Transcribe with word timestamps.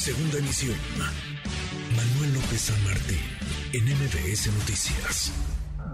Segunda 0.00 0.38
emisión. 0.38 0.78
Manuel 1.94 2.32
López 2.32 2.58
San 2.58 2.84
Martín, 2.84 3.20
en 3.74 3.84
MBS 3.84 4.50
Noticias. 4.58 5.30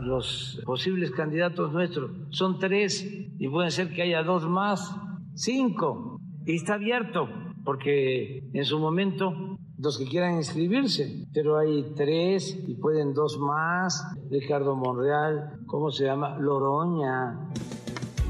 Los 0.01 0.63
posibles 0.65 1.11
candidatos 1.11 1.73
nuestros 1.73 2.13
son 2.31 2.61
tres 2.61 3.05
y 3.05 3.49
pueden 3.49 3.73
ser 3.73 3.93
que 3.93 4.03
haya 4.03 4.23
dos 4.23 4.47
más, 4.49 4.95
cinco. 5.35 6.21
Y 6.45 6.55
está 6.55 6.75
abierto, 6.75 7.29
porque 7.65 8.45
en 8.53 8.65
su 8.65 8.79
momento 8.79 9.59
los 9.77 9.99
que 9.99 10.05
quieran 10.05 10.37
inscribirse, 10.37 11.27
pero 11.35 11.59
hay 11.59 11.93
tres 11.97 12.57
y 12.65 12.77
pueden 12.77 13.13
dos 13.13 13.41
más. 13.41 14.05
Ricardo 14.31 14.77
Monreal, 14.77 15.59
¿cómo 15.67 15.91
se 15.91 16.05
llama? 16.05 16.39
Loroña. 16.39 17.51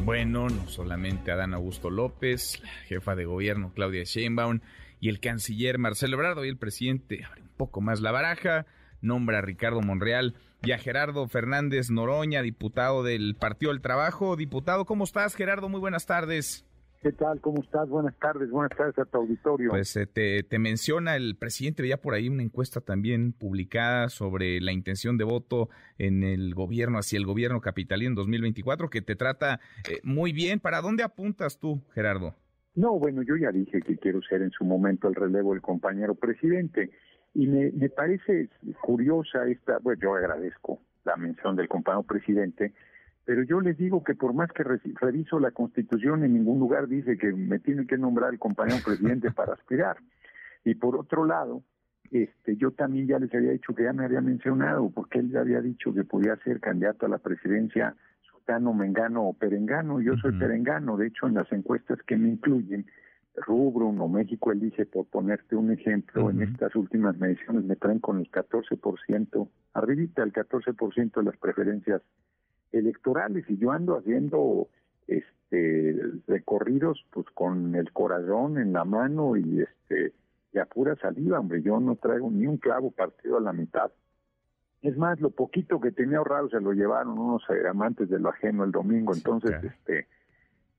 Bueno, 0.07 0.49
no 0.49 0.69
solamente 0.69 1.33
Adán 1.33 1.53
Augusto 1.53 1.91
López, 1.91 2.63
jefa 2.87 3.15
de 3.15 3.27
gobierno 3.27 3.73
Claudia 3.75 4.05
Sheinbaum 4.05 4.61
y 5.07 5.09
el 5.09 5.21
canciller 5.21 5.79
Marcelo 5.79 6.17
Ebrard, 6.17 6.45
y 6.45 6.49
el 6.49 6.59
presidente 6.59 7.23
abre 7.25 7.43
un 7.43 7.57
poco 7.57 7.81
más 7.81 8.01
la 8.01 8.11
baraja, 8.11 8.67
nombra 9.01 9.39
a 9.39 9.41
Ricardo 9.41 9.81
Monreal 9.81 10.35
y 10.65 10.73
a 10.73 10.79
Gerardo 10.79 11.29
Fernández 11.29 11.91
Noroña, 11.91 12.43
diputado 12.43 13.05
del 13.05 13.37
Partido 13.37 13.71
del 13.71 13.83
Trabajo. 13.83 14.35
Diputado, 14.35 14.85
¿cómo 14.85 15.05
estás, 15.05 15.37
Gerardo? 15.37 15.69
Muy 15.69 15.79
buenas 15.79 16.07
tardes. 16.07 16.67
¿Qué 17.03 17.13
tal? 17.13 17.41
¿Cómo 17.41 17.63
estás? 17.63 17.89
Buenas 17.89 18.19
tardes, 18.19 18.51
buenas 18.51 18.77
tardes 18.77 18.99
a 18.99 19.05
tu 19.05 19.19
auditorio. 19.19 19.71
Pues 19.71 19.95
eh, 19.95 20.09
te, 20.09 20.59
menciona 20.59 21.15
el 21.15 21.37
presidente, 21.37 21.83
veía 21.83 22.01
por 22.01 22.15
ahí 22.15 22.29
una 22.29 22.43
encuesta 22.43 22.81
también 22.81 23.33
publicada 23.33 24.09
sobre 24.09 24.61
la 24.61 24.73
intención 24.73 25.19
de 25.19 25.25
voto 25.25 25.69
en 25.99 26.25
el 26.25 26.53
gobierno, 26.53 26.99
hacia 26.99 27.19
el 27.19 27.27
gobierno 27.27 27.61
capitalino 27.61 28.09
en 28.09 28.15
2024, 28.17 28.91
que 28.91 29.03
te 29.03 29.15
trata 29.15 29.61
eh, 29.89 30.01
muy 30.03 30.33
bien. 30.33 30.59
¿Para 30.59 30.81
dónde 30.81 31.05
apuntas 31.05 31.61
tú, 31.61 31.81
Gerardo? 31.95 32.35
No, 32.77 32.99
bueno, 32.99 33.23
yo 33.23 33.37
ya 33.37 33.51
dije 33.51 33.81
que 33.81 33.97
quiero 33.97 34.21
ser 34.23 34.43
en 34.43 34.51
su 34.51 34.65
momento 34.65 35.09
el 35.09 35.15
relevo 35.15 35.53
del 35.53 35.63
compañero 35.63 36.15
presidente. 36.15 36.91
Y 37.35 37.47
me, 37.47 37.89
parece 37.89 38.51
curiosa 38.83 39.47
esta, 39.47 39.79
bueno, 39.79 40.01
yo 40.01 40.15
agradezco 40.15 40.81
la 41.05 41.17
mención 41.17 41.57
del 41.57 41.69
compañero 41.69 42.03
presidente, 42.03 42.75
pero 43.25 43.43
yo 43.43 43.61
les 43.61 43.79
digo 43.79 44.05
que 44.05 44.15
por 44.15 44.35
más 44.35 44.53
que 44.53 44.63
reviso 44.63 45.41
la 45.41 45.51
Constitución, 45.53 46.23
en 46.25 46.35
ningún 46.35 46.59
lugar 46.59 46.87
dice 46.87 47.17
que 47.17 47.33
me 47.33 47.59
tiene 47.59 47.87
que 47.87 47.97
nombrar 47.97 48.33
el 48.33 48.39
compañero 48.39 48.79
presidente 48.85 49.31
para 49.31 49.55
aspirar. 49.55 49.97
Y 50.65 50.75
por 50.75 50.97
otro 50.97 51.25
lado, 51.25 51.63
este, 52.11 52.57
yo 52.57 52.73
también 52.73 53.07
ya 53.07 53.19
les 53.19 53.35
había 53.35 53.53
dicho 53.53 53.75
que 53.75 53.85
ya 53.85 53.93
me 53.93 54.05
había 54.05 54.21
mencionado, 54.21 54.91
porque 54.91 55.19
él 55.19 55.31
ya 55.31 55.41
había 55.41 55.61
dicho 55.61 55.95
que 55.95 56.05
podía 56.05 56.37
ser 56.45 56.61
candidato 56.61 57.07
a 57.07 57.09
la 57.09 57.19
presidencia 57.19 57.95
Sutano, 58.47 58.73
Mengano 58.73 59.29
o 59.29 59.33
Perengano. 59.33 60.01
Yo 60.01 60.17
soy 60.19 60.33
Perengano, 60.39 60.97
de 60.97 61.09
hecho, 61.09 61.27
en 61.27 61.35
las 61.35 61.51
encuestas 61.51 61.99
que 62.07 62.17
me 62.17 62.29
incluyen, 62.29 62.87
Rubro 63.35 63.89
o 63.89 64.09
México, 64.09 64.53
él 64.53 64.61
dice, 64.61 64.87
por 64.87 65.07
ponerte 65.07 65.57
un 65.57 65.71
ejemplo, 65.73 66.31
en 66.31 66.43
estas 66.43 66.75
últimas 66.75 67.19
mediciones 67.19 67.65
me 67.65 67.77
traen 67.77 67.99
con 67.99 68.19
el 68.19 68.31
14%, 68.31 69.49
arribita 69.75 70.23
el 70.23 70.33
14% 70.33 71.15
de 71.15 71.23
las 71.23 71.37
preferencias 71.37 72.03
electorales 72.73 73.45
y 73.49 73.59
yo 73.59 73.73
ando 73.73 73.99
haciendo 73.99 74.69
este 75.07 76.01
recorridos 76.27 77.05
pues 77.11 77.27
con 77.35 77.75
el 77.75 77.93
corazón 77.93 78.59
en 78.59 78.73
la 78.73 78.85
mano 78.85 79.37
y 79.37 79.63
este 79.63 80.13
y 80.53 80.59
a 80.59 80.65
pura 80.65 80.97
saliva, 80.97 81.39
hombre, 81.39 81.63
yo 81.63 81.79
no 81.79 81.97
traigo 81.97 82.31
ni 82.31 82.47
un 82.47 82.57
clavo 82.57 82.91
partido 82.91 83.37
a 83.37 83.41
la 83.41 83.53
mitad. 83.53 83.91
Es 84.87 84.97
más, 84.97 85.21
lo 85.21 85.31
poquito 85.31 85.81
que 85.81 85.91
tenía 85.91 86.19
ahorrado 86.19 86.49
se 86.49 86.61
lo 86.61 86.73
llevaron 86.73 87.19
unos 87.19 87.43
amantes 87.69 88.09
de 88.09 88.21
lo 88.21 88.29
ajeno 88.29 88.63
el 88.63 88.71
domingo, 88.71 89.13
entonces 89.13 89.53
este 89.65 90.07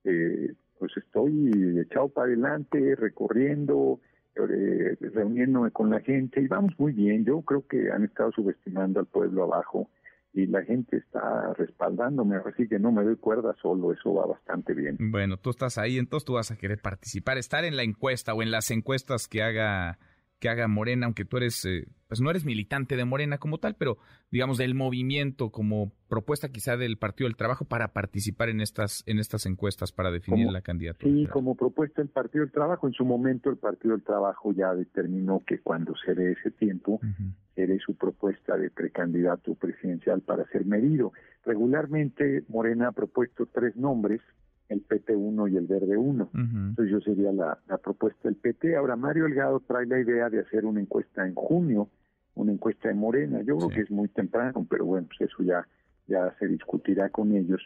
eh, 0.05 0.53
pues 0.79 0.95
estoy 0.95 1.77
echado 1.81 2.07
para 2.07 2.27
adelante, 2.27 2.95
recorriendo, 2.95 3.99
eh, 4.35 4.95
reuniéndome 5.13 5.71
con 5.71 5.89
la 5.89 5.99
gente 5.99 6.39
y 6.39 6.47
vamos 6.47 6.71
muy 6.77 6.93
bien. 6.93 7.25
Yo 7.25 7.41
creo 7.41 7.67
que 7.67 7.91
han 7.91 8.05
estado 8.05 8.31
subestimando 8.31 9.01
al 9.01 9.07
pueblo 9.07 9.43
abajo 9.43 9.89
y 10.31 10.45
la 10.45 10.63
gente 10.63 10.95
está 10.95 11.53
respaldándome, 11.55 12.37
así 12.37 12.65
que 12.69 12.79
no 12.79 12.93
me 12.93 13.03
doy 13.03 13.17
cuerda 13.17 13.57
solo, 13.61 13.91
eso 13.91 14.13
va 14.13 14.25
bastante 14.25 14.73
bien. 14.73 14.95
Bueno, 15.01 15.35
tú 15.35 15.49
estás 15.49 15.77
ahí, 15.77 15.97
entonces 15.97 16.23
tú 16.25 16.35
vas 16.35 16.49
a 16.49 16.55
querer 16.55 16.79
participar, 16.81 17.37
estar 17.37 17.65
en 17.65 17.75
la 17.75 17.83
encuesta 17.83 18.33
o 18.33 18.41
en 18.41 18.51
las 18.51 18.71
encuestas 18.71 19.27
que 19.27 19.43
haga 19.43 19.99
que 20.39 20.49
haga 20.49 20.67
Morena, 20.67 21.05
aunque 21.05 21.25
tú 21.25 21.37
eres, 21.37 21.65
eh, 21.65 21.87
pues 22.07 22.21
no 22.21 22.29
eres 22.29 22.45
militante 22.45 22.95
de 22.95 23.05
Morena 23.05 23.37
como 23.37 23.57
tal, 23.57 23.75
pero 23.75 23.97
digamos 24.31 24.57
del 24.57 24.75
movimiento 24.75 25.49
como 25.51 25.91
propuesta 26.07 26.49
quizá 26.49 26.77
del 26.77 26.97
Partido 26.97 27.27
del 27.27 27.35
Trabajo 27.35 27.65
para 27.65 27.93
participar 27.93 28.49
en 28.49 28.61
estas 28.61 29.03
en 29.07 29.19
estas 29.19 29.45
encuestas 29.45 29.91
para 29.91 30.11
definir 30.11 30.51
la 30.51 30.61
candidatura. 30.61 31.11
Sí, 31.11 31.25
como 31.27 31.55
propuesta 31.55 32.01
del 32.01 32.09
Partido 32.09 32.43
del 32.45 32.51
Trabajo. 32.51 32.87
En 32.87 32.93
su 32.93 33.05
momento 33.05 33.49
el 33.49 33.57
Partido 33.57 33.95
del 33.95 34.03
Trabajo 34.03 34.53
ya 34.53 34.73
determinó 34.73 35.43
que 35.45 35.59
cuando 35.59 35.93
se 36.05 36.13
dé 36.13 36.33
ese 36.33 36.51
tiempo 36.51 36.99
seré 37.55 37.79
su 37.79 37.95
propuesta 37.95 38.55
de 38.57 38.69
precandidato 38.69 39.55
presidencial 39.55 40.21
para 40.21 40.45
ser 40.49 40.65
medido. 40.65 41.13
Regularmente 41.43 42.43
Morena 42.49 42.89
ha 42.89 42.91
propuesto 42.91 43.47
tres 43.47 43.75
nombres, 43.75 44.21
el 44.69 44.85
PT1 44.85 45.51
y 45.51 45.57
el 45.57 45.67
Verde 45.67 45.97
1. 45.97 46.29
Entonces 46.33 46.91
yo 46.91 46.99
sería 47.01 47.31
la, 47.31 47.57
propuesta 47.77 48.27
del 48.27 48.35
PT. 48.35 48.75
Ahora 48.75 48.95
Mario 48.95 49.25
Elgado 49.25 49.59
trae 49.61 49.85
la 49.85 49.99
idea 49.99 50.29
de 50.29 50.39
hacer 50.39 50.65
una 50.65 50.81
encuesta 50.81 51.25
en 51.25 51.35
junio, 51.35 51.89
una 52.35 52.51
encuesta 52.51 52.89
de 52.89 52.95
Morena. 52.95 53.41
Yo 53.41 53.57
creo 53.57 53.69
que 53.69 53.81
es 53.81 53.91
muy 53.91 54.07
temprano, 54.09 54.65
pero 54.69 54.85
bueno, 54.85 55.07
pues 55.07 55.29
eso 55.29 55.43
ya, 55.43 55.67
ya 56.07 56.35
se 56.39 56.47
discutirá 56.47 57.09
con 57.09 57.33
ellos 57.33 57.61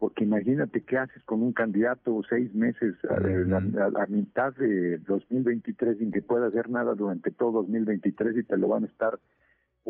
porque 0.00 0.24
imagínate 0.24 0.80
qué 0.80 0.96
haces 0.96 1.22
con 1.24 1.42
un 1.42 1.52
candidato 1.52 2.22
seis 2.28 2.52
meses 2.54 2.96
a, 3.04 4.06
mitad 4.06 4.54
de 4.54 4.96
2023 4.96 5.98
sin 5.98 6.10
que 6.10 6.22
pueda 6.22 6.46
hacer 6.46 6.70
nada 6.70 6.94
durante 6.94 7.30
todo 7.30 7.60
2023 7.60 8.38
y 8.38 8.42
te 8.44 8.56
lo 8.56 8.68
van 8.68 8.84
a 8.84 8.86
estar 8.86 9.20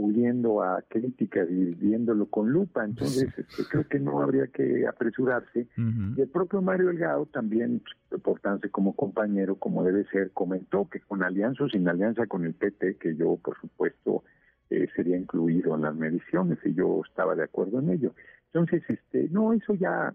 huyendo 0.01 0.63
a 0.63 0.83
críticas 0.89 1.49
y 1.51 1.75
viéndolo 1.75 2.27
con 2.27 2.51
lupa. 2.51 2.85
Entonces, 2.85 3.29
este, 3.37 3.65
creo 3.71 3.87
que 3.89 3.99
no 3.99 4.21
habría 4.21 4.47
que 4.49 4.87
apresurarse. 4.87 5.67
Y 5.77 6.21
el 6.21 6.29
propio 6.29 6.63
Mario 6.63 6.89
Delgado 6.89 7.27
también, 7.27 7.83
pues, 8.09 8.23
portándose 8.23 8.71
como 8.71 8.95
compañero, 8.95 9.57
como 9.57 9.85
debe 9.85 10.05
ser, 10.07 10.31
comentó 10.33 10.89
que 10.89 11.01
con 11.01 11.23
alianza 11.23 11.65
o 11.65 11.69
sin 11.69 11.89
alianza 11.89 12.27
con 12.27 12.45
el 12.45 12.55
PT, 12.55 12.97
que 12.97 13.15
yo, 13.17 13.37
por 13.37 13.59
supuesto, 13.61 14.25
eh, 14.71 14.89
sería 14.95 15.17
incluido 15.17 15.75
en 15.75 15.83
las 15.83 15.95
mediciones 15.95 16.59
y 16.65 16.75
yo 16.75 17.03
estaba 17.09 17.35
de 17.35 17.45
acuerdo 17.45 17.81
en 17.81 17.91
ello. 17.91 18.15
Entonces, 18.53 18.83
este, 18.89 19.29
no, 19.31 19.53
eso 19.53 19.75
ya, 19.75 20.15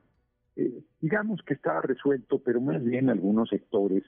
eh, 0.56 0.82
digamos 1.02 1.42
que 1.44 1.54
estaba 1.54 1.82
resuelto, 1.82 2.40
pero 2.40 2.62
más 2.62 2.84
bien 2.84 3.10
algunos 3.10 3.50
sectores, 3.50 4.04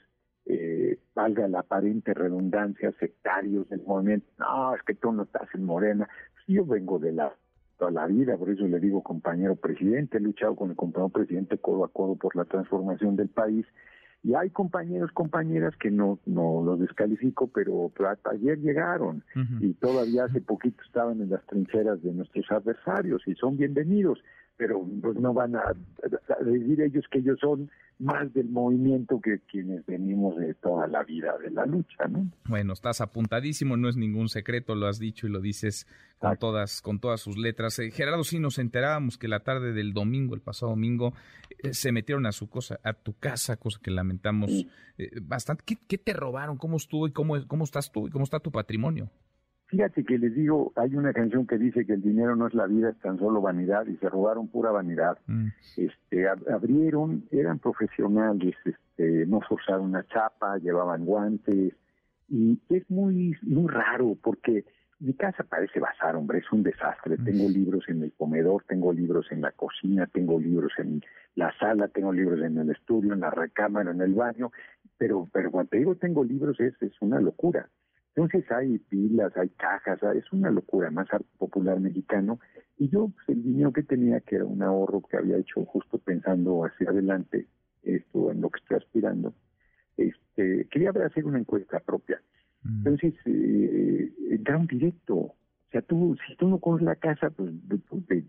eh, 0.50 1.00
valga 1.14 1.48
la 1.48 1.60
aparente 1.60 2.14
redundancia, 2.14 2.94
sectarios 3.00 3.68
del 3.70 3.84
movimiento, 3.84 4.28
no, 4.40 4.76
es 4.76 4.82
que 4.84 4.96
tú 4.96 5.12
no 5.12 5.24
estás 5.24 5.48
en 5.54 5.64
Morena. 5.66 6.08
yo 6.48 6.66
vengo 6.66 7.00
de 7.00 7.12
la 7.12 7.34
toda 7.78 7.92
la 7.92 8.08
vida, 8.08 8.38
por 8.38 8.50
eso 8.50 8.68
le 8.68 8.80
digo 8.80 9.04
compañero 9.04 9.56
presidente, 9.56 10.18
he 10.18 10.22
luchado 10.22 10.56
con 10.56 10.72
el 10.72 10.76
compañero 10.76 11.10
presidente 11.10 11.58
codo 11.58 11.86
a 11.86 11.90
codo 11.90 12.16
por 12.16 12.36
la 12.36 12.46
transformación 12.46 13.16
del 13.16 13.30
país. 13.30 13.66
Y 14.24 14.34
hay 14.34 14.50
compañeros, 14.50 15.12
compañeras 15.12 15.76
que 15.78 15.92
no, 15.92 16.20
no 16.26 16.64
los 16.66 16.80
descalifico, 16.80 17.48
pero, 17.48 17.92
ayer 18.32 18.58
llegaron 18.60 19.24
y 19.62 19.74
todavía 19.76 20.26
hace 20.26 20.42
poquito 20.42 20.82
estaban 20.84 21.22
en 21.22 21.30
las 21.30 21.46
trincheras 21.46 22.02
de 22.02 22.12
nuestros 22.12 22.52
adversarios 22.52 23.22
y 23.28 23.36
son 23.36 23.58
bienvenidos, 23.58 24.20
pero 24.58 24.84
pues 25.02 25.16
no 25.18 25.34
van 25.34 25.56
a 25.56 25.74
decir 26.44 26.82
ellos 26.82 27.06
que 27.12 27.20
ellos 27.20 27.40
son 27.40 27.70
más 28.00 28.32
del 28.34 28.50
movimiento 28.50 29.20
que 29.20 29.40
quienes 29.50 29.86
venimos 29.86 30.38
de 30.38 30.54
toda 30.56 30.88
la 30.88 31.04
vida 31.04 31.36
de 31.38 31.50
la 31.50 31.66
lucha, 31.66 32.08
¿no? 32.08 32.28
Bueno, 32.48 32.74
estás 32.74 33.02
apuntadísimo, 33.02 33.76
no 33.78 33.90
es 33.90 33.96
ningún 33.96 34.30
secreto, 34.30 34.76
lo 34.76 34.88
has 34.88 35.00
dicho 35.00 35.28
y 35.28 35.32
lo 35.32 35.40
dices 35.40 35.88
con 36.20 36.38
todas 36.38 36.82
con 36.82 37.00
todas 37.00 37.22
sus 37.22 37.38
letras. 37.38 37.80
Eh, 37.80 37.92
Gerardo, 37.92 38.24
sí 38.24 38.40
nos 38.40 38.60
enterábamos 38.60 39.18
que 39.18 39.28
la 39.28 39.42
tarde 39.42 39.74
del 39.74 39.94
domingo, 39.94 40.36
el 40.36 40.42
pasado 40.42 40.72
domingo, 40.72 41.14
eh, 41.64 41.74
se 41.74 41.92
metieron 41.92 42.26
a 42.26 42.32
su 42.32 42.50
cosa, 42.50 42.80
a 42.84 42.94
tu 42.94 43.14
casa, 43.14 43.58
cosa 43.58 43.80
que 43.82 43.92
lamentamos 43.92 44.52
eh, 44.98 45.10
bastante. 45.22 45.64
¿Qué, 45.88 45.98
te 45.98 46.14
robaron? 46.14 46.58
¿Cómo 46.58 46.78
estuvo 46.78 47.08
y 47.08 47.12
cómo 47.12 47.36
cómo 47.48 47.64
estás 47.64 47.92
tú 47.92 48.08
y 48.08 48.12
cómo 48.12 48.24
está 48.24 48.40
tu 48.40 48.52
patrimonio? 48.52 49.10
Fíjate 49.68 50.06
que 50.06 50.18
les 50.18 50.34
digo, 50.34 50.72
hay 50.78 50.96
una 50.96 51.12
canción 51.12 51.46
que 51.46 51.58
dice 51.58 51.86
que 51.86 51.94
el 51.94 52.02
dinero 52.02 52.38
no 52.38 52.48
es 52.48 52.54
la 52.54 52.68
vida, 52.68 52.90
es 52.90 53.00
tan 53.00 53.20
solo 53.20 53.42
vanidad, 53.42 53.86
y 53.86 53.98
se 53.98 54.10
robaron 54.10 54.48
pura 54.48 54.72
vanidad. 54.72 55.18
Mm. 55.28 55.48
Este, 55.76 56.28
abrieron, 56.28 57.26
eran 57.32 57.60
profesionales, 57.60 58.56
este, 58.64 59.26
no 59.26 59.42
forzaron 59.42 59.88
una 59.88 60.06
chapa, 60.08 60.58
llevaban 60.58 61.06
guantes, 61.06 61.74
y 62.30 62.60
es 62.70 62.90
muy, 62.90 63.36
muy 63.42 63.68
raro 63.68 64.18
porque 64.22 64.64
mi 65.00 65.14
casa 65.14 65.44
parece 65.44 65.80
bazar, 65.80 66.16
hombre, 66.16 66.40
es 66.40 66.52
un 66.52 66.64
desastre. 66.64 67.18
Mm. 67.18 67.26
Tengo 67.26 67.50
libros 67.50 67.90
en 67.90 68.04
el 68.04 68.14
comedor, 68.14 68.64
tengo 68.68 68.94
libros 68.94 69.28
en 69.32 69.42
la 69.42 69.52
cocina, 69.52 70.08
tengo 70.08 70.40
libros 70.40 70.72
en 70.78 71.04
la 71.36 71.54
sala, 71.60 71.90
tengo 71.90 72.14
libros 72.14 72.42
en 72.42 72.58
el 72.58 72.70
estudio, 72.72 73.14
en 73.14 73.20
la 73.20 73.32
recámara, 73.32 73.92
en 73.92 74.02
el 74.02 74.14
baño, 74.14 74.52
pero, 74.98 75.28
pero 75.32 75.52
cuando 75.52 75.70
te 75.70 75.78
digo 75.78 75.96
tengo 75.96 76.24
libros 76.24 76.58
es, 76.62 76.74
es 76.82 76.94
una 77.02 77.20
locura. 77.20 77.70
Entonces 78.18 78.52
hay 78.52 78.80
pilas, 78.80 79.38
hay 79.38 79.50
cajas, 79.50 80.02
es 80.16 80.34
una 80.34 80.50
locura, 80.50 80.90
más 80.90 81.08
arte 81.14 81.30
popular 81.38 81.80
mexicano. 81.80 82.40
Y 82.80 82.90
yo, 82.90 83.10
pues, 83.10 83.30
el 83.30 83.44
dinero 83.44 83.72
que 83.72 83.84
tenía, 83.84 84.22
que 84.22 84.38
era 84.38 84.46
un 84.46 84.64
ahorro 84.64 85.04
que 85.04 85.18
había 85.18 85.38
hecho 85.38 85.64
justo 85.66 86.00
pensando 86.00 86.66
hacia 86.66 86.90
adelante, 86.90 87.46
esto 87.84 88.32
en 88.32 88.42
lo 88.42 88.50
que 88.50 88.60
estoy 88.60 88.78
aspirando, 88.78 89.36
este, 89.98 90.66
quería 90.72 90.90
hacer 90.90 91.26
una 91.26 91.38
encuesta 91.38 91.80
propia. 91.80 92.20
Mm. 92.64 92.78
Entonces, 92.80 93.14
eh, 93.28 94.12
entraron 94.32 94.66
directo. 94.66 95.16
O 95.16 95.36
sea, 95.72 95.84
tú, 95.84 96.18
si 96.28 96.36
tú 96.38 96.48
no 96.48 96.58
conoces 96.58 96.88
la 96.88 96.96
casa, 96.96 97.30
pues, 97.30 97.54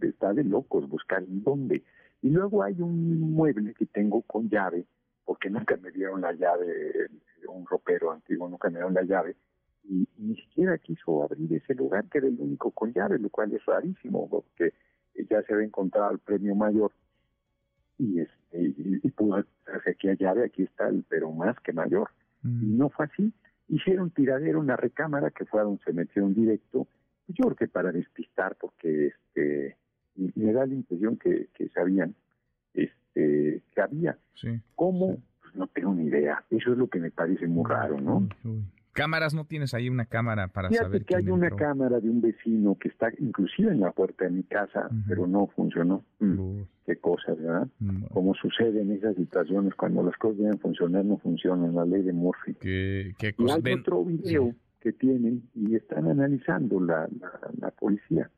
está 0.03 0.35
de 0.35 0.45
locos 0.45 0.87
buscar 0.87 1.25
dónde. 1.27 1.83
Y 2.21 2.29
luego 2.29 2.63
hay 2.63 2.79
un 2.83 3.33
mueble 3.33 3.73
que 3.73 3.87
tengo 3.87 4.21
con 4.21 4.51
llave, 4.51 4.85
porque 5.25 5.49
nunca 5.49 5.79
me 5.79 5.91
dieron 5.93 6.21
la 6.21 6.35
llave, 6.35 7.09
un 7.49 7.65
ropero 7.65 8.13
antiguo, 8.13 8.51
nunca 8.51 8.69
me 8.69 8.81
dieron 8.81 8.93
la 8.93 9.05
llave, 9.05 9.35
y, 9.89 10.07
ni 10.19 10.37
siquiera 10.37 10.79
quiso 10.79 11.23
abrir 11.23 11.53
ese 11.53 11.75
lugar, 11.75 12.05
que 12.09 12.19
era 12.19 12.29
el 12.29 12.39
único 12.39 12.71
con 12.71 12.93
llave, 12.93 13.19
lo 13.19 13.31
cual 13.31 13.53
es 13.53 13.65
rarísimo, 13.65 14.29
porque 14.29 14.73
ya 15.29 15.43
se 15.43 15.55
había 15.55 15.67
encontrado 15.67 16.13
el 16.13 16.19
premio 16.19 16.55
mayor, 16.55 16.93
y 17.99 18.21
este 18.21 18.75
y, 19.03 19.11
pudo 19.11 19.37
hacer 19.37 19.83
aquí 19.89 20.09
a 20.09 20.15
llave, 20.15 20.45
aquí 20.45 20.63
está 20.63 20.89
el 20.89 21.05
pero 21.09 21.33
más 21.33 21.59
que 21.61 21.73
mayor. 21.73 22.11
Mm. 22.43 22.65
Y 22.65 22.77
no 22.77 22.89
fue 22.91 23.07
así. 23.07 23.33
Hicieron 23.69 24.11
tiradero 24.11 24.61
en 24.61 24.69
la 24.69 24.77
recámara, 24.77 25.31
que 25.31 25.45
fue 25.45 25.61
a 25.61 25.65
donde 25.65 25.83
se 25.85 25.93
metieron 25.93 26.35
directo, 26.35 26.87
yo 27.29 27.45
creo 27.45 27.57
que 27.57 27.69
para 27.69 27.93
despistar, 27.93 28.57
porque 28.59 29.09
este 29.09 29.77
me 30.15 30.53
da 30.53 30.67
la 30.67 30.75
impresión 30.75 31.17
que, 31.17 31.49
que 31.55 31.69
sabían 31.69 32.15
este 32.75 33.63
que 33.75 33.81
había. 33.81 34.19
¿Cómo? 34.75 35.19
Pues 35.43 35.55
no 35.55 35.67
tengo 35.69 35.95
ni 35.95 36.07
idea. 36.07 36.45
Eso 36.51 36.73
es 36.73 36.79
lo 36.79 36.89
que 36.89 36.99
me 36.99 37.11
parece 37.11 37.47
muy 37.47 37.65
raro, 37.69 38.01
¿no? 38.01 38.29
Cámaras, 38.99 39.35
¿no 39.35 39.45
tienes 39.45 39.75
ahí 39.75 39.89
una 39.89 40.07
cámara 40.07 40.49
para 40.49 40.69
Fíjate 40.69 40.87
saber 40.87 41.05
que 41.05 41.17
hay 41.17 41.31
una 41.31 41.51
cámara 41.51 42.01
de 42.01 42.11
un 42.11 42.21
vecino 42.21 42.77
que 42.79 42.89
está 42.89 43.11
inclusive 43.19 43.73
en 43.73 43.81
la 43.81 43.93
puerta 43.93 44.25
de 44.25 44.31
mi 44.31 44.43
casa, 44.43 44.89
pero 45.07 45.27
no 45.27 45.47
funcionó. 45.49 46.05
Mm, 46.19 46.63
qué 46.85 46.97
cosas, 46.97 47.39
¿verdad? 47.39 47.69
Mm, 47.79 48.05
Como 48.07 48.35
sucede 48.35 48.83
en 48.83 48.93
esas 48.93 49.17
situaciones, 49.17 49.75
cuando 49.75 50.03
las 50.03 50.17
cosas 50.17 50.39
deben 50.39 50.59
funcionar, 50.59 51.05
no 51.05 51.19
funcionan, 51.19 51.75
la 51.75 51.85
ley 51.85 52.03
de 52.03 52.13
Murphy. 52.13 52.55
¿Qué, 52.55 53.15
qué 53.19 53.35
y 53.39 53.51
hay 53.51 53.73
otro 53.75 54.05
video 54.05 54.55
que 54.81 54.93
tienen 54.93 55.49
y 55.55 55.75
están 55.75 56.09
analizando 56.09 56.81
la, 56.81 57.09
la 57.59 57.71
policía. 57.73 58.31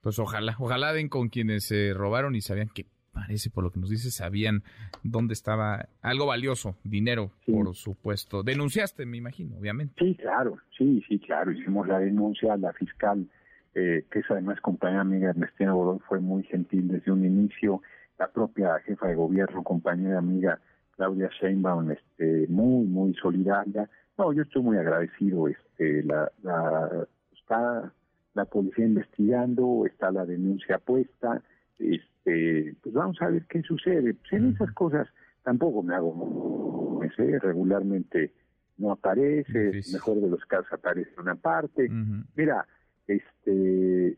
Pues 0.00 0.18
ojalá, 0.18 0.56
ojalá 0.58 0.92
den 0.92 1.08
con 1.08 1.28
quienes 1.28 1.66
se 1.66 1.92
robaron 1.94 2.34
y 2.34 2.40
sabían 2.40 2.68
que 2.68 2.86
parece, 3.18 3.50
por 3.50 3.64
lo 3.64 3.70
que 3.70 3.80
nos 3.80 3.90
dice, 3.90 4.10
sabían 4.10 4.62
dónde 5.02 5.34
estaba 5.34 5.88
algo 6.02 6.26
valioso, 6.26 6.76
dinero, 6.84 7.32
por 7.46 7.74
supuesto. 7.74 8.42
Denunciaste, 8.42 9.06
me 9.06 9.16
imagino, 9.16 9.56
obviamente. 9.58 9.94
Sí, 9.98 10.14
claro, 10.14 10.58
sí, 10.76 11.02
sí, 11.08 11.18
claro. 11.18 11.50
Hicimos 11.50 11.88
la 11.88 11.98
denuncia 11.98 12.52
a 12.52 12.56
la 12.56 12.72
fiscal, 12.72 13.26
eh, 13.74 14.04
que 14.10 14.20
es 14.20 14.30
además 14.30 14.60
compañera 14.60 15.00
amiga 15.00 15.30
Ernestina 15.30 15.72
Bodón, 15.72 16.00
fue 16.00 16.20
muy 16.20 16.44
gentil 16.44 16.88
desde 16.88 17.10
un 17.10 17.24
inicio. 17.24 17.82
La 18.18 18.28
propia 18.28 18.78
jefa 18.80 19.08
de 19.08 19.14
gobierno, 19.14 19.62
compañera 19.62 20.18
amiga 20.18 20.60
Claudia 20.96 21.30
Sheinbaum, 21.40 21.90
este, 21.90 22.46
muy, 22.48 22.86
muy 22.86 23.14
solidaria. 23.14 23.88
No, 24.16 24.32
yo 24.32 24.42
estoy 24.42 24.62
muy 24.62 24.76
agradecido. 24.76 25.48
Este, 25.48 26.02
la, 26.04 26.30
la, 26.42 27.06
está 27.32 27.92
la 28.34 28.44
policía 28.44 28.84
investigando, 28.84 29.84
está 29.86 30.10
la 30.10 30.24
denuncia 30.24 30.78
puesta, 30.78 31.42
este, 31.78 32.74
pues 32.82 32.94
vamos 32.94 33.20
a 33.20 33.28
ver 33.28 33.44
qué 33.48 33.62
sucede. 33.62 34.14
Pues 34.14 34.32
en 34.32 34.54
esas 34.54 34.72
cosas 34.72 35.08
tampoco 35.42 35.82
me 35.82 35.94
hago, 35.94 36.98
me 37.00 37.10
sé, 37.10 37.38
regularmente 37.38 38.32
no 38.78 38.92
aparece, 38.92 39.80
mejor 39.92 40.20
de 40.20 40.28
los 40.28 40.44
casos 40.46 40.72
aparece 40.72 41.10
una 41.18 41.34
parte. 41.34 41.90
Mira, 42.36 42.66
este, 43.06 44.16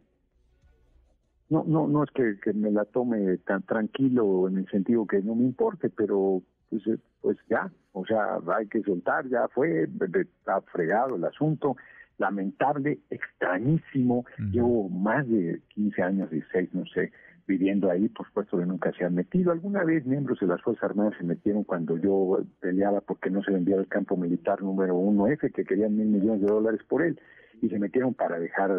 no, 1.48 1.64
no, 1.66 1.88
no 1.88 2.04
es 2.04 2.10
que, 2.10 2.52
me 2.52 2.70
la 2.70 2.84
tome 2.84 3.38
tan 3.38 3.62
tranquilo 3.62 4.48
en 4.48 4.58
el 4.58 4.68
sentido 4.68 5.06
que 5.06 5.20
no 5.22 5.34
me 5.34 5.44
importe, 5.44 5.90
pero 5.90 6.42
pues, 6.68 6.86
eh, 6.86 6.98
pues 7.20 7.38
ya, 7.48 7.70
o 7.92 8.04
sea, 8.04 8.38
hay 8.56 8.66
que 8.68 8.82
soltar, 8.82 9.28
ya 9.28 9.48
fue, 9.48 9.88
está 10.14 10.60
fregado 10.72 11.16
el 11.16 11.24
asunto 11.24 11.76
lamentable, 12.18 13.00
extrañísimo. 13.08 14.26
Llevo 14.52 14.88
más 14.90 15.26
de 15.28 15.60
15 15.70 16.02
años, 16.02 16.30
16, 16.30 16.74
no 16.74 16.84
sé, 16.86 17.10
viviendo 17.50 17.90
ahí, 17.90 18.08
por 18.08 18.26
supuesto 18.28 18.58
que 18.58 18.64
nunca 18.64 18.92
se 18.92 19.04
han 19.04 19.14
metido. 19.14 19.50
Alguna 19.50 19.82
vez 19.82 20.06
miembros 20.06 20.38
de 20.38 20.46
las 20.46 20.62
Fuerzas 20.62 20.84
Armadas 20.84 21.14
se 21.18 21.24
metieron 21.24 21.64
cuando 21.64 21.96
yo 21.98 22.38
peleaba 22.60 23.00
porque 23.00 23.28
no 23.28 23.42
se 23.42 23.50
vendía 23.50 23.74
el 23.74 23.88
campo 23.88 24.16
militar 24.16 24.62
número 24.62 24.96
1F, 24.96 25.52
que 25.52 25.64
querían 25.64 25.96
mil 25.96 26.06
millones 26.06 26.42
de 26.42 26.46
dólares 26.46 26.80
por 26.88 27.02
él, 27.02 27.18
y 27.60 27.68
se 27.68 27.78
metieron 27.80 28.14
para 28.14 28.38
dejar 28.38 28.70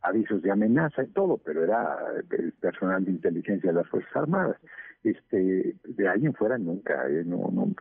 avisos 0.00 0.40
de 0.40 0.50
amenaza 0.50 1.02
y 1.02 1.08
todo, 1.08 1.36
pero 1.36 1.62
era 1.62 1.98
personal 2.60 3.04
de 3.04 3.10
inteligencia 3.10 3.70
de 3.70 3.76
las 3.76 3.88
Fuerzas 3.88 4.16
Armadas. 4.16 4.56
Este, 5.04 5.76
de 5.84 6.08
ahí 6.08 6.24
en 6.24 6.32
fuera 6.32 6.56
nunca, 6.56 7.06
eh, 7.10 7.24
no, 7.26 7.50
no, 7.52 7.74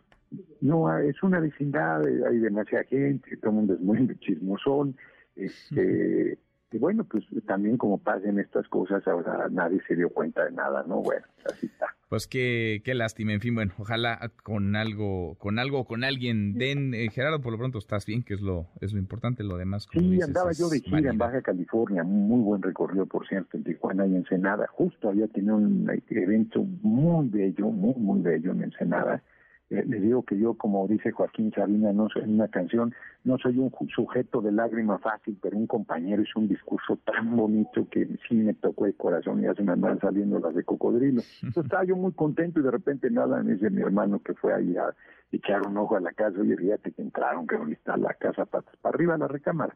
no, 0.59 0.99
es 0.99 1.23
una 1.23 1.39
vecindad, 1.39 2.05
hay 2.05 2.37
demasiada 2.37 2.83
gente, 2.83 3.37
todo 3.37 3.51
el 3.51 3.55
mundo 3.55 3.73
es 3.75 3.79
muy 3.79 4.19
chismosón, 4.19 4.97
este, 5.37 6.37
y 6.73 6.79
bueno, 6.79 7.03
pues 7.03 7.23
también 7.45 7.77
como 7.77 7.99
pasen 7.99 8.39
estas 8.39 8.67
cosas, 8.67 9.07
ahora 9.07 9.47
nadie 9.51 9.79
se 9.87 9.95
dio 9.95 10.09
cuenta 10.09 10.43
de 10.43 10.51
nada, 10.51 10.83
¿no? 10.87 11.01
Bueno, 11.01 11.25
así 11.45 11.67
está. 11.67 11.87
Pues 12.09 12.27
qué, 12.27 12.81
qué 12.83 12.93
lástima, 12.93 13.33
en 13.33 13.41
fin, 13.41 13.55
bueno, 13.55 13.73
ojalá 13.77 14.31
con 14.43 14.75
algo, 14.75 15.35
con 15.39 15.59
algo, 15.59 15.85
con 15.85 16.03
alguien 16.03 16.53
den, 16.53 16.93
eh, 16.93 17.09
Gerardo, 17.11 17.41
por 17.41 17.51
lo 17.51 17.57
pronto 17.57 17.77
estás 17.77 18.05
bien, 18.05 18.23
que 18.23 18.33
es 18.33 18.41
lo, 18.41 18.67
es 18.81 18.93
lo 18.93 18.99
importante, 18.99 19.43
lo 19.43 19.57
demás. 19.57 19.87
sí, 19.91 20.21
andaba 20.21 20.51
yo 20.51 20.69
de 20.69 20.79
gira 20.79 21.11
en 21.11 21.17
Baja 21.17 21.41
California, 21.41 22.03
muy 22.03 22.41
buen 22.43 22.61
recorrido, 22.61 23.05
por 23.05 23.27
cierto, 23.27 23.57
en 23.57 23.63
Tijuana 23.63 24.05
y 24.07 24.15
Ensenada, 24.15 24.67
justo 24.67 25.09
había 25.09 25.27
tenido 25.27 25.55
un 25.55 25.89
evento 26.09 26.63
muy 26.81 27.29
bello, 27.29 27.69
muy, 27.69 27.95
muy 27.95 28.21
bello 28.21 28.51
en 28.51 28.63
Ensenada, 28.63 29.23
eh, 29.69 29.83
les 29.87 30.01
digo 30.01 30.23
que 30.23 30.37
yo, 30.37 30.55
como 30.55 30.87
dice 30.87 31.11
Joaquín 31.11 31.51
Sabina 31.51 31.93
no 31.93 32.09
soy, 32.09 32.23
en 32.23 32.35
una 32.35 32.47
canción, 32.47 32.93
no 33.23 33.37
soy 33.37 33.57
un 33.57 33.71
sujeto 33.89 34.41
de 34.41 34.51
lágrima 34.51 34.99
fácil, 34.99 35.37
pero 35.41 35.57
un 35.57 35.67
compañero 35.67 36.21
hizo 36.21 36.39
un 36.39 36.47
discurso 36.47 36.97
tan 37.05 37.35
bonito 37.35 37.87
que 37.89 38.07
sí 38.27 38.35
me 38.35 38.53
tocó 38.53 38.85
el 38.85 38.95
corazón 38.95 39.39
y 39.39 39.43
ya 39.43 39.53
se 39.53 39.63
me 39.63 39.73
saliendo 39.99 40.39
las 40.39 40.53
de 40.53 40.63
cocodrilo. 40.63 41.21
Entonces 41.41 41.63
estaba 41.63 41.85
yo 41.85 41.95
muy 41.95 42.11
contento 42.11 42.59
y 42.59 42.63
de 42.63 42.71
repente 42.71 43.09
nada 43.09 43.41
me 43.41 43.53
dice 43.53 43.69
mi 43.69 43.81
hermano 43.81 44.21
que 44.21 44.33
fue 44.33 44.53
ahí 44.53 44.75
a 44.77 44.93
echar 45.31 45.65
un 45.65 45.77
ojo 45.77 45.95
a 45.95 46.01
la 46.01 46.11
casa 46.11 46.37
y 46.43 46.55
fíjate 46.55 46.91
que 46.91 47.01
entraron, 47.01 47.47
que 47.47 47.55
está 47.71 47.97
la 47.97 48.13
casa, 48.13 48.45
patas 48.45 48.75
para 48.77 48.95
arriba 48.95 49.17
la 49.17 49.27
recámara. 49.27 49.75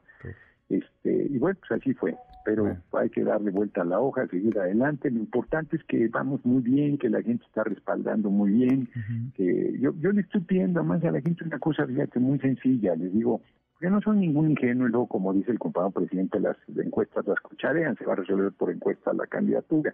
Este, 0.69 1.27
y 1.29 1.37
bueno, 1.37 1.57
pues 1.59 1.79
así 1.79 1.93
fue, 1.93 2.15
pero 2.43 2.75
hay 2.93 3.09
que 3.09 3.23
darle 3.23 3.51
vuelta 3.51 3.81
a 3.81 3.85
la 3.85 3.99
hoja, 3.99 4.27
seguir 4.27 4.57
adelante. 4.59 5.09
Lo 5.09 5.19
importante 5.19 5.77
es 5.77 5.83
que 5.85 6.07
vamos 6.07 6.45
muy 6.45 6.61
bien, 6.61 6.97
que 6.97 7.09
la 7.09 7.21
gente 7.21 7.45
está 7.45 7.63
respaldando 7.63 8.29
muy 8.29 8.51
bien, 8.51 8.89
que 9.35 9.77
yo, 9.79 9.93
yo 9.99 10.11
le 10.11 10.21
estoy 10.21 10.41
pidiendo 10.41 10.83
más 10.83 11.03
a 11.03 11.11
la 11.11 11.21
gente 11.21 11.43
una 11.43 11.59
cosa, 11.59 11.85
fíjate, 11.85 12.19
muy 12.19 12.39
sencilla, 12.39 12.95
les 12.95 13.13
digo, 13.13 13.41
que 13.79 13.89
no 13.89 14.01
son 14.01 14.19
ningún 14.19 14.51
ingenuo 14.51 14.87
y 14.87 14.91
luego, 14.91 15.07
como 15.07 15.33
dice 15.33 15.51
el 15.51 15.59
compañero 15.59 15.91
presidente, 15.91 16.39
las 16.39 16.57
encuestas 16.75 17.27
las 17.27 17.37
escucharean, 17.37 17.95
se 17.95 18.05
va 18.05 18.13
a 18.13 18.17
resolver 18.17 18.51
por 18.51 18.71
encuesta 18.71 19.13
la 19.13 19.27
candidatura. 19.27 19.93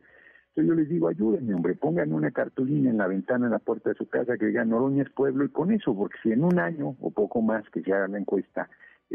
Entonces 0.50 0.70
yo 0.70 0.76
les 0.76 0.90
digo, 0.90 1.08
ayúdenme, 1.08 1.56
hombre, 1.56 1.74
pongan 1.74 2.14
una 2.14 2.30
cartulina 2.30 2.92
en 2.92 2.98
la 2.98 3.08
ventana, 3.08 3.46
en 3.46 3.52
la 3.52 3.60
puerta 3.60 3.90
de 3.90 3.96
su 3.96 4.08
casa 4.08 4.38
que 4.38 4.46
diga 4.46 4.64
Noroña 4.64 5.02
es 5.02 5.10
pueblo 5.10 5.44
y 5.46 5.50
con 5.50 5.72
eso, 5.72 5.96
porque 5.96 6.18
si 6.22 6.32
en 6.32 6.44
un 6.44 6.60
año 6.60 6.96
o 7.02 7.10
poco 7.10 7.42
más 7.42 7.68
que 7.72 7.82
se 7.82 7.92
haga 7.92 8.08
la 8.08 8.20
encuesta, 8.20 8.70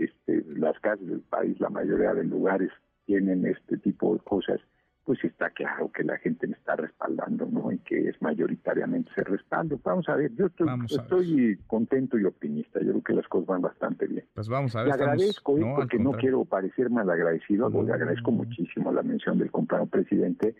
este, 0.04 0.44
las 0.56 0.78
casas 0.80 1.06
del 1.06 1.20
país, 1.20 1.58
la 1.60 1.70
mayoría 1.70 2.14
de 2.14 2.24
lugares 2.24 2.70
tienen 3.06 3.46
este 3.46 3.78
tipo 3.78 4.14
de 4.14 4.20
cosas, 4.20 4.60
pues 5.04 5.24
está 5.24 5.48
claro 5.48 5.90
que 5.90 6.04
la 6.04 6.18
gente 6.18 6.46
me 6.46 6.52
está 6.52 6.76
respaldando, 6.76 7.46
¿no? 7.46 7.72
Y 7.72 7.78
que 7.78 8.10
es 8.10 8.20
mayoritariamente 8.20 9.10
ese 9.12 9.24
respaldo. 9.24 9.80
Vamos 9.82 10.06
a 10.10 10.16
ver, 10.16 10.30
yo 10.34 10.46
estoy, 10.46 11.58
contento 11.66 12.18
y 12.18 12.24
optimista. 12.24 12.78
Yo 12.80 12.90
creo 12.90 13.02
que 13.02 13.12
las 13.14 13.26
cosas 13.26 13.46
van 13.46 13.62
bastante 13.62 14.06
bien. 14.06 14.26
Pues 14.34 14.48
vamos 14.48 14.76
a 14.76 14.82
ver. 14.82 14.88
Le 14.88 14.94
agradezco, 14.94 15.56
¿eh? 15.56 15.72
porque 15.74 15.98
no 15.98 16.12
quiero 16.12 16.44
parecer 16.44 16.90
mal 16.90 17.08
agradecido, 17.08 17.70
le 17.70 17.92
agradezco 17.92 18.32
muchísimo 18.32 18.92
la 18.92 19.02
mención 19.02 19.38
del 19.38 19.50
compañero 19.50 19.88
presidente, 19.88 20.54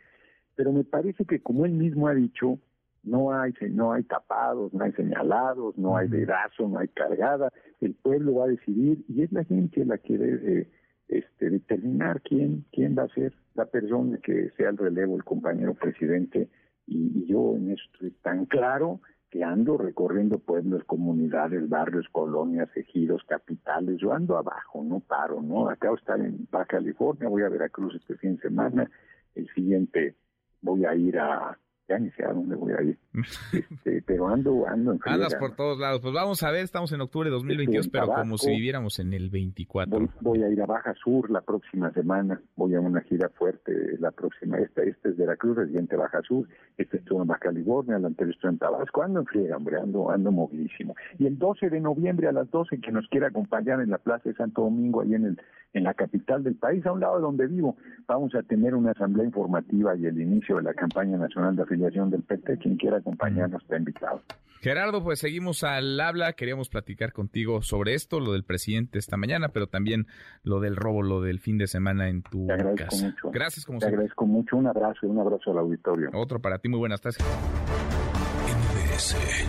pero 0.56 0.72
me 0.72 0.84
parece 0.84 1.26
que 1.26 1.40
como 1.42 1.66
él 1.66 1.72
mismo 1.72 2.08
ha 2.08 2.14
dicho, 2.14 2.58
no 3.02 3.32
hay, 3.32 3.52
no 3.70 3.92
hay 3.92 4.02
tapados, 4.04 4.72
no 4.74 4.84
hay 4.84 4.92
señalados, 4.92 5.76
no 5.78 5.96
hay 5.96 6.08
dedazo, 6.08 6.68
no 6.68 6.78
hay 6.78 6.88
cargada. 6.88 7.52
El 7.80 7.94
pueblo 7.94 8.36
va 8.36 8.44
a 8.44 8.48
decidir 8.48 9.04
y 9.08 9.22
es 9.22 9.32
la 9.32 9.44
gente 9.44 9.84
la 9.84 9.98
que 9.98 10.18
debe 10.18 10.68
este, 11.08 11.50
determinar 11.50 12.20
quién, 12.22 12.64
quién 12.72 12.96
va 12.96 13.04
a 13.04 13.14
ser 13.14 13.32
la 13.54 13.66
persona 13.66 14.18
que 14.18 14.50
sea 14.56 14.70
el 14.70 14.76
relevo, 14.76 15.16
el 15.16 15.24
compañero 15.24 15.74
presidente. 15.74 16.48
Y, 16.86 17.26
yo 17.26 17.56
en 17.56 17.72
esto 17.72 17.84
estoy 17.94 18.10
tan 18.22 18.46
claro 18.46 19.00
que 19.30 19.44
ando 19.44 19.76
recorriendo 19.76 20.38
pueblos, 20.38 20.84
comunidades, 20.84 21.68
barrios, 21.68 22.06
colonias, 22.10 22.68
ejidos, 22.76 23.22
capitales. 23.24 23.98
Yo 24.00 24.12
ando 24.12 24.38
abajo, 24.38 24.82
no 24.82 25.00
paro, 25.00 25.42
¿no? 25.42 25.68
Acabo 25.68 25.96
de 25.96 26.00
estar 26.00 26.20
en 26.20 26.48
Baja 26.50 26.64
California, 26.66 27.28
voy 27.28 27.42
a 27.42 27.50
Veracruz 27.50 27.94
este 27.94 28.16
fin 28.16 28.36
de 28.36 28.42
semana. 28.42 28.90
El 29.34 29.48
siguiente 29.54 30.16
voy 30.62 30.86
a 30.86 30.94
ir 30.94 31.18
a 31.18 31.58
ya 31.88 31.98
ni 31.98 32.10
sé 32.10 32.24
a 32.24 32.32
dónde 32.32 32.54
voy 32.54 32.72
a 32.72 32.82
ir. 32.82 32.98
Este, 33.52 34.02
pero 34.02 34.28
ando, 34.28 34.66
ando 34.68 34.92
en 34.92 35.00
Andas 35.04 35.34
por 35.34 35.56
todos 35.56 35.78
lados. 35.78 36.00
Pues 36.00 36.12
vamos 36.12 36.42
a 36.42 36.50
ver, 36.50 36.62
estamos 36.62 36.92
en 36.92 37.00
octubre 37.00 37.30
de 37.30 37.34
2022, 37.34 37.88
pero 37.88 38.08
como 38.08 38.36
si 38.38 38.50
viviéramos 38.50 38.98
en 38.98 39.12
el 39.14 39.30
24. 39.30 40.08
Voy, 40.20 40.42
a 40.42 40.48
ir 40.48 40.60
a 40.62 40.66
Baja 40.66 40.94
Sur 40.94 41.30
la 41.30 41.40
próxima 41.40 41.90
semana. 41.92 42.40
Voy 42.56 42.74
a 42.74 42.80
una 42.80 43.00
gira 43.02 43.28
fuerte 43.30 43.96
la 43.98 44.10
próxima. 44.10 44.58
Esta, 44.58 44.82
esta 44.82 45.08
es 45.08 45.16
Veracruz, 45.16 45.56
residente 45.56 45.96
Baja 45.96 46.20
Sur. 46.22 46.46
Este 46.76 46.98
estuvo 46.98 47.22
en 47.22 47.28
Baja 47.28 47.40
California, 47.40 47.98
la 47.98 48.08
anterior 48.08 48.34
estuvo 48.34 48.50
en 48.50 48.58
Tabasco. 48.58 49.02
Ando 49.02 49.20
en 49.20 49.26
friega, 49.26 49.56
hombre, 49.56 49.78
ando, 49.78 50.10
ando 50.10 50.30
movilísimo. 50.30 50.94
Y 51.18 51.26
el 51.26 51.38
12 51.38 51.70
de 51.70 51.80
noviembre 51.80 52.28
a 52.28 52.32
las 52.32 52.50
12, 52.50 52.80
que 52.80 52.92
nos 52.92 53.08
quiera 53.08 53.28
acompañar 53.28 53.80
en 53.80 53.90
la 53.90 53.98
Plaza 53.98 54.28
de 54.28 54.34
Santo 54.34 54.62
Domingo, 54.62 55.00
ahí 55.00 55.14
en, 55.14 55.24
el, 55.24 55.40
en 55.72 55.84
la 55.84 55.94
capital 55.94 56.42
del 56.44 56.56
país, 56.56 56.84
a 56.86 56.92
un 56.92 57.00
lado 57.00 57.16
de 57.16 57.22
donde 57.22 57.46
vivo, 57.46 57.76
vamos 58.06 58.34
a 58.34 58.42
tener 58.42 58.74
una 58.74 58.92
asamblea 58.92 59.24
informativa 59.24 59.96
y 59.96 60.06
el 60.06 60.20
inicio 60.20 60.56
de 60.56 60.62
la 60.62 60.74
campaña 60.74 61.16
nacional 61.16 61.56
de 61.56 61.62
afiliación 61.78 62.10
del 62.10 62.22
PT. 62.22 62.58
Quien 62.58 62.76
quiera 62.76 62.98
acompañarnos 62.98 63.62
está 63.62 63.76
invitado. 63.76 64.22
Gerardo, 64.60 65.04
pues 65.04 65.20
seguimos 65.20 65.62
al 65.62 66.00
habla. 66.00 66.32
Queríamos 66.32 66.68
platicar 66.68 67.12
contigo 67.12 67.62
sobre 67.62 67.94
esto, 67.94 68.18
lo 68.18 68.32
del 68.32 68.42
presidente 68.42 68.98
esta 68.98 69.16
mañana, 69.16 69.50
pero 69.50 69.68
también 69.68 70.06
lo 70.42 70.58
del 70.58 70.74
robo, 70.74 71.02
lo 71.02 71.20
del 71.20 71.38
fin 71.38 71.58
de 71.58 71.68
semana 71.68 72.08
en 72.08 72.22
tu 72.22 72.48
casa. 72.76 73.14
Gracias, 73.32 73.64
como 73.64 73.78
Te 73.78 73.86
agradezco 73.86 74.26
mucho. 74.26 74.56
Un 74.56 74.66
abrazo 74.66 75.06
y 75.06 75.06
un 75.06 75.20
abrazo 75.20 75.52
al 75.52 75.58
auditorio. 75.58 76.10
Otro 76.12 76.40
para 76.40 76.58
ti. 76.58 76.68
Muy 76.68 76.80
buenas 76.80 77.00
tardes. 77.00 77.18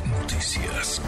Noticias. 0.07 1.01